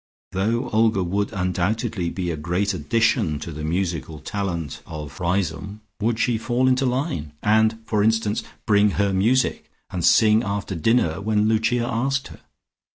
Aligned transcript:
Though 0.31 0.67
Olga 0.71 1.03
would 1.03 1.31
undoubtedly 1.31 2.09
be 2.09 2.31
a 2.31 2.35
great 2.35 2.73
addition 2.73 3.37
to 3.41 3.51
the 3.51 3.63
musical 3.63 4.17
talent 4.17 4.81
of 4.87 5.19
Riseholme, 5.19 5.81
would 5.99 6.17
she 6.17 6.39
fall 6.39 6.67
into 6.67 6.87
line, 6.87 7.33
and, 7.43 7.77
for 7.85 8.01
instance, 8.01 8.41
"bring 8.65 8.89
her 8.97 9.13
music" 9.13 9.69
and 9.91 10.03
sing 10.03 10.41
after 10.41 10.73
dinner 10.73 11.21
when 11.21 11.47
Lucia 11.47 11.85
asked 11.87 12.29
her? 12.29 12.39